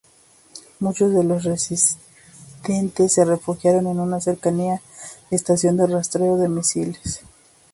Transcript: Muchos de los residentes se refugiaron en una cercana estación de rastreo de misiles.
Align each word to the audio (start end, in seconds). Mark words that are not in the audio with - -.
Muchos 0.79 1.13
de 1.13 1.23
los 1.23 1.43
residentes 1.43 3.13
se 3.13 3.23
refugiaron 3.23 3.85
en 3.85 3.99
una 3.99 4.19
cercana 4.19 4.81
estación 5.29 5.77
de 5.77 5.85
rastreo 5.85 6.37
de 6.37 6.49
misiles. 6.49 7.21